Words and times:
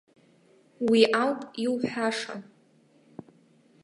Уи 0.89 1.01
ауп 1.21 1.39
иуҳәаша. 1.63 2.35